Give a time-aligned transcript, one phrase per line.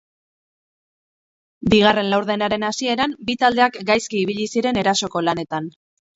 [1.73, 5.71] Bigarren laurdenaren hasieran bi taldeak gaizki ibili ziren erasoko lanean.